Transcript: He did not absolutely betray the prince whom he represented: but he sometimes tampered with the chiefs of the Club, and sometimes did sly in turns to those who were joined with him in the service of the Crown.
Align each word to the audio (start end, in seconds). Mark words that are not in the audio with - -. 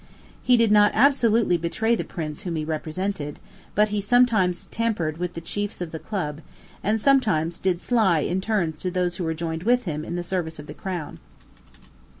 He 0.41 0.57
did 0.57 0.71
not 0.71 0.93
absolutely 0.95 1.57
betray 1.57 1.93
the 1.93 2.03
prince 2.03 2.41
whom 2.41 2.55
he 2.55 2.65
represented: 2.65 3.37
but 3.75 3.89
he 3.89 4.01
sometimes 4.01 4.65
tampered 4.71 5.19
with 5.19 5.35
the 5.35 5.41
chiefs 5.41 5.79
of 5.79 5.91
the 5.91 5.99
Club, 5.99 6.41
and 6.83 6.99
sometimes 6.99 7.59
did 7.59 7.79
sly 7.79 8.21
in 8.21 8.41
turns 8.41 8.79
to 8.81 8.89
those 8.89 9.17
who 9.17 9.23
were 9.23 9.35
joined 9.35 9.61
with 9.61 9.83
him 9.83 10.03
in 10.03 10.15
the 10.15 10.23
service 10.23 10.57
of 10.57 10.65
the 10.65 10.73
Crown. 10.73 11.19